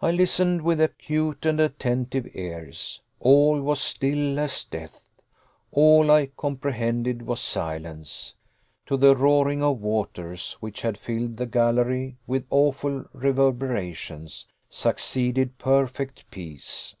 [0.00, 3.02] I listened with acute and attentive ears.
[3.20, 5.10] All was still as death.
[5.70, 8.34] All I comprehended was silence.
[8.86, 15.56] To the roaring of the waters, which had filled the gallery with awful reverberations, succeeded
[15.56, 16.96] perfect peace.